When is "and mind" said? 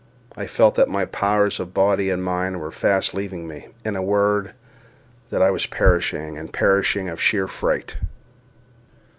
2.09-2.59